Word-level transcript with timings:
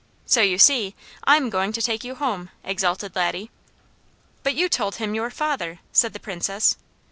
So 0.25 0.41
you 0.41 0.57
see, 0.57 0.95
I'm 1.25 1.51
going 1.51 1.71
to 1.73 1.79
take 1.79 2.03
you 2.03 2.15
home," 2.15 2.49
exulted 2.63 3.15
Laddie. 3.15 3.51
"But 4.41 4.55
you 4.55 4.67
told 4.67 4.95
him 4.95 5.13
your 5.13 5.29
FATHER," 5.29 5.77
said 5.93 6.13
the 6.13 6.19
Princess. 6.19 6.75